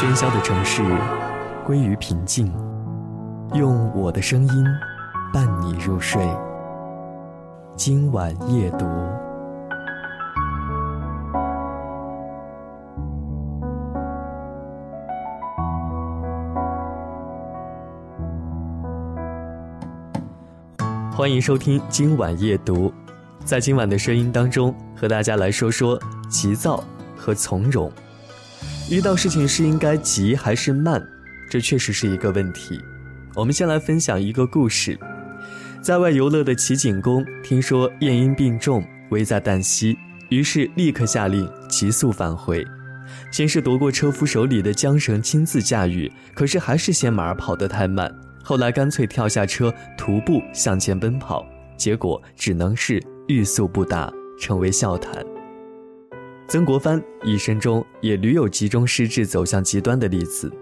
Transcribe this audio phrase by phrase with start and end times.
[0.00, 0.82] 喧嚣的城市
[1.62, 2.50] 归于平静，
[3.52, 4.64] 用我的声音
[5.30, 6.26] 伴你入睡。
[7.76, 8.86] 今晚夜读，
[21.14, 22.90] 欢迎收听今晚夜读。
[23.44, 26.82] 在今晚的声音当中，和大家来说说急躁
[27.14, 27.92] 和从容。
[28.90, 31.00] 遇到事情是应该急还是慢，
[31.48, 32.80] 这确实是一个问题。
[33.36, 34.98] 我们先来分享一个故事：
[35.80, 39.96] 在外游乐的齐景公听说晏婴病重，危在旦夕，
[40.28, 42.66] 于是立刻下令急速返回。
[43.30, 48.12] 先是夺过车夫手里的缰绳，亲自驾驭，可是还是嫌马儿跑得太慢。
[48.42, 51.46] 后来干脆跳下车，徒步向前奔跑，
[51.76, 55.24] 结果只能是欲速不达，成为笑谈。
[56.50, 60.52] 曾国藩一生中也屡有集中失智、走向极端的例子。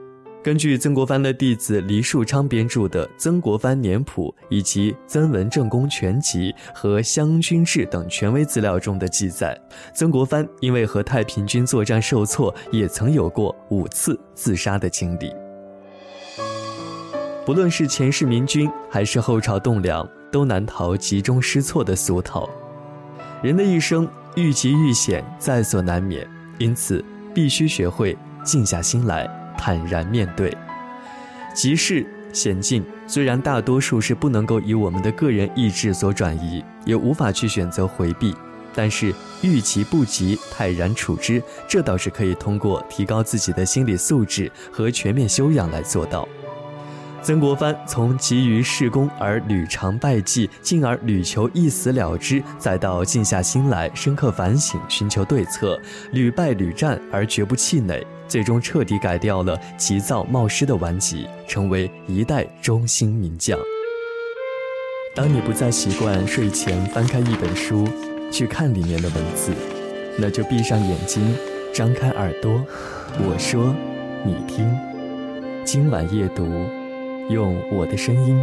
[0.43, 9.59] 根据曾国藩的弟子黎树昌编著的《曾国藩年谱》以及《曾文正公全集》和《湘军志》等权威资料中的记载，
[9.95, 15.33] 曾国藩因为和太平军作战受挫，也曾有过五次自杀的经历。
[17.47, 22.47] 不论是前世明君，还是后朝栋梁，都难逃集中失措的俗套。
[23.43, 24.07] 人的一生。
[24.39, 26.25] 遇急遇险在所难免，
[26.59, 30.57] 因此必须学会静下心来，坦然面对。
[31.53, 38.33] 急事险境虽然大多数是不能够以我们的个人意志所转移，也无法去选择回避，
[38.73, 46.29] 但是遇急不急，泰然处之，这倒是可以通过提高自己的心理素质和全面修养来做到。
[47.21, 55.79] 曾国藩从急于事功而屡尝败绩，进而屡求一死了之，再到静下心来深刻反省，寻求对策，
[56.13, 63.59] 屡败屡战而绝不气馁，最终彻底改掉了急躁冒失的顽疾，成为一代忠心名将。
[65.15, 67.87] 当你不再习惯睡前翻开一本书
[68.31, 69.53] 去看里面的文字，
[70.17, 71.37] 那就闭上眼睛，
[71.75, 72.65] 张开耳朵，
[73.19, 73.75] 我说，
[74.25, 74.67] 你听，
[75.65, 76.49] 今晚夜读。
[77.29, 78.43] 用我的声音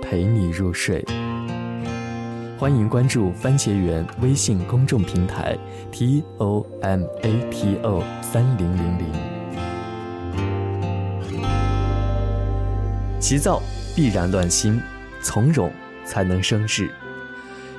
[0.00, 1.04] 陪你入睡。
[2.56, 5.58] 欢迎关注番茄园微信公众平台
[5.90, 9.06] t o m a t o 三零零零。
[13.18, 13.60] 急躁
[13.96, 14.80] 必然乱心，
[15.20, 15.68] 从容
[16.04, 16.88] 才能生智。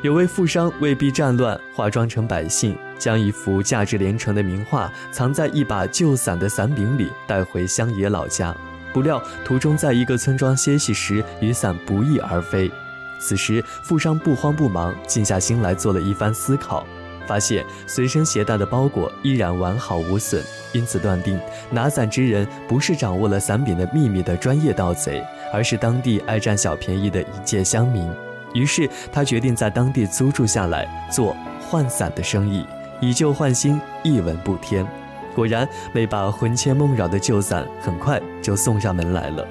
[0.01, 8.53] 有位富商为避战乱，化妆成百姓，将一幅价值连城的名画藏在一把旧伞的伞柄里，带回乡野老家。
[8.93, 12.71] 不料途中在一个村庄歇息时，雨伞不翼而飞。
[13.19, 16.85] 此时富商不慌不忙，静下心来做了一番思考，
[17.27, 20.43] 发现随身携带的包裹依然完好无损，
[20.73, 28.09] 因此断定拿伞之人不是掌握了伞柄的秘密的专业盗贼，而是当地爱占小便宜的一介乡民。
[28.53, 32.65] 于是他决定在当地租住下来，做换伞的生意，
[32.99, 34.85] 以旧换新，一文不添。
[35.33, 39.47] 果然，那把魂牵梦绕的旧伞很快就送上门来了。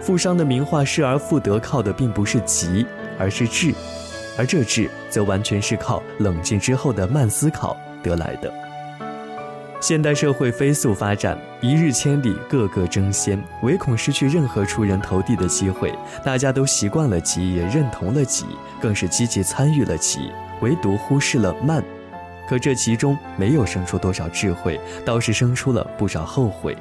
[0.00, 2.84] 富商的名画失而复得，靠的并不是急，
[3.18, 3.72] 而是智，
[4.36, 8.52] 而这智则完全是靠冷静之后的慢思考得来的。
[9.80, 15.92] 现代社会飞速发展，一日千里，个个争先，唯恐失去任何出人头地的机会。
[16.24, 18.46] 大家都习惯了急，也认同了急，
[18.80, 21.82] 更是积极参与了急，唯独忽视了慢。
[22.48, 26.76] 可这其中没有生出多少智慧，倒是生出了不少后悔。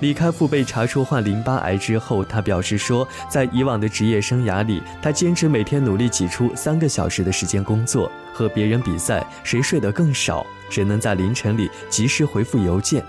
[0.00, 13.02] 李开复被查出患淋巴癌之后，他表示说，在以往的职业生涯里，他坚持每天努力挤出三个小时的时间工作，和别人比赛谁睡得更少，谁能在凌晨里及时回复邮件。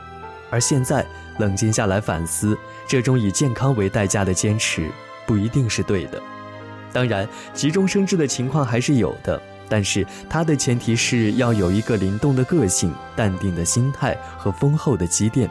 [0.50, 1.06] 而现在
[1.40, 2.58] 冷静下来反思，
[2.88, 4.90] 这种以健康为代价的坚持
[5.26, 6.22] 不一定是对的。
[6.94, 9.40] 当然，急中生智的情况还是有的。
[9.70, 15.50] 但是，它的前提是要有一个灵动的个性、淡定的心态和丰厚的积淀。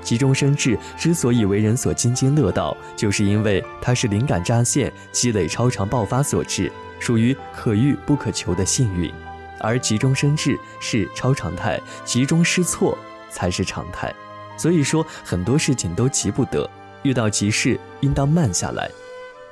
[0.00, 9.12] 急中生智之所以为人所津津乐道，就是因为它是灵感乍现、积累超常爆发所致，属于可遇不可求的幸运。
[9.60, 12.96] 而急中生智是超常态，急中失措
[13.28, 14.14] 才是常态。
[14.56, 16.68] 所以说，很多事情都急不得，
[17.02, 18.88] 遇到急事应当慢下来。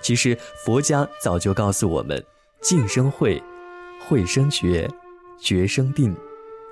[0.01, 2.25] 其实，佛家早就告诉我们：
[2.63, 3.43] 静生慧。
[4.01, 4.89] 慧生觉，
[5.39, 6.15] 觉生定，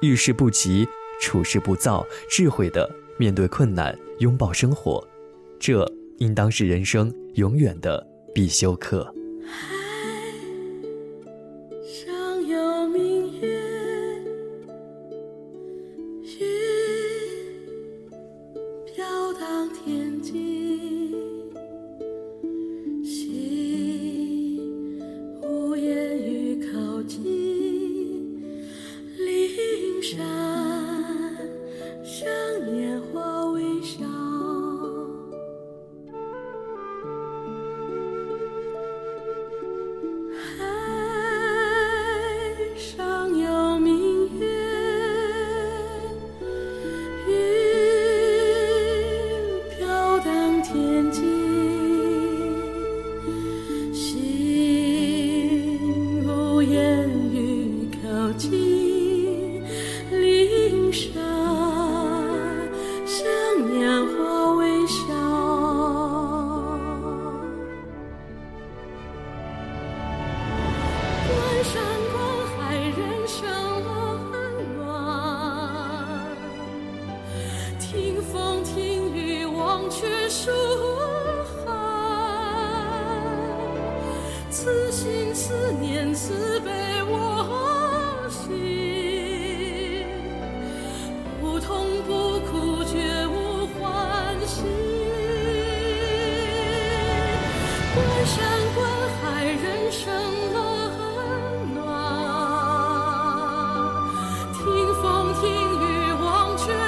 [0.00, 0.86] 遇事不急，
[1.20, 2.88] 处事不躁，智慧的
[3.18, 5.06] 面对困难，拥抱生活，
[5.58, 5.86] 这
[6.18, 9.12] 应当是人生永远的必修课。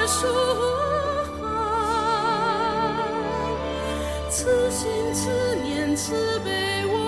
[0.07, 1.43] 说好
[4.29, 7.06] 此心，此念，此悲。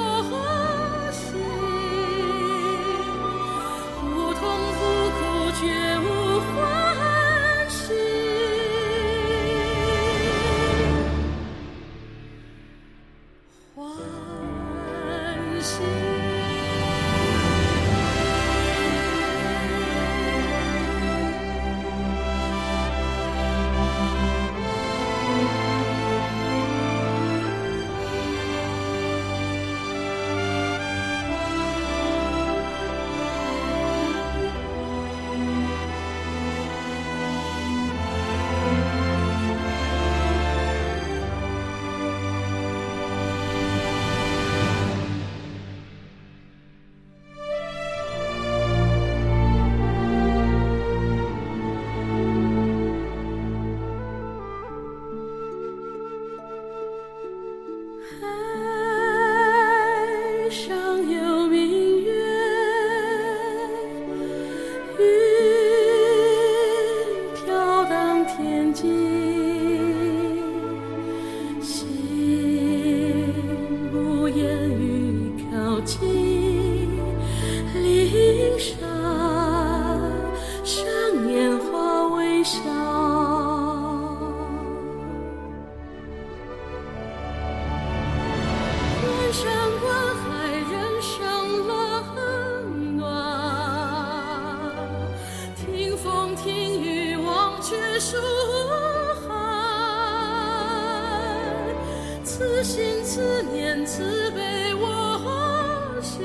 [102.69, 106.21] 心慈念慈悲我心，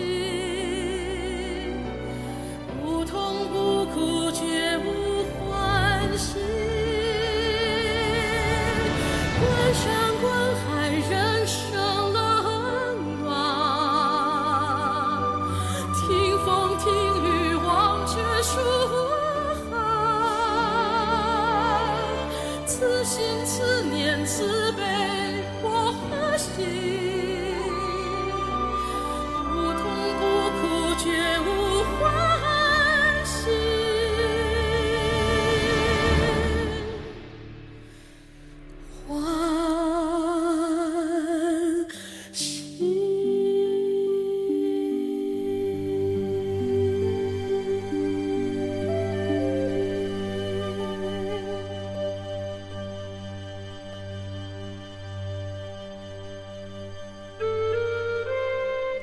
[2.83, 6.37] 不痛不苦绝无欢喜。
[9.41, 9.43] 观
[9.73, 9.85] 山
[10.21, 10.25] 观
[10.61, 11.63] 海，人生
[12.13, 12.23] 冷
[13.23, 13.33] 暖；
[15.95, 16.05] 听
[16.45, 16.85] 风听
[17.25, 18.53] 雨，忘却书
[19.71, 19.73] 寒。
[22.67, 25.04] 此心此念慈悲。
[26.57, 26.94] 心